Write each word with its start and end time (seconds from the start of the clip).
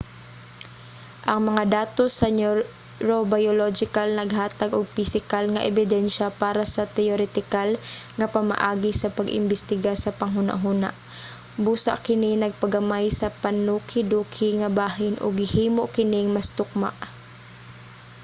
ang 1.31 1.39
mga 1.49 1.63
datos 1.77 2.11
sa 2.19 2.27
neurobiological 2.39 4.07
naghatag 4.19 4.71
og 4.77 4.93
pisikal 4.95 5.45
nga 5.51 5.65
ebidensya 5.71 6.27
para 6.43 6.63
sa 6.73 6.83
teoretikal 6.97 7.69
nga 8.17 8.27
pamaagi 8.35 8.91
sa 8.95 9.13
pag-imbestiga 9.17 9.93
sa 9.99 10.15
panghunahuna. 10.19 10.89
busa 11.63 11.93
kini 12.05 12.31
nagpagamay 12.39 13.05
sa 13.19 13.27
panukiduki 13.41 14.49
nga 14.59 14.69
bahin 14.79 15.15
ug 15.23 15.33
gihimo 15.43 15.83
kining 15.95 16.27
mas 16.35 16.49
tukma 16.57 16.91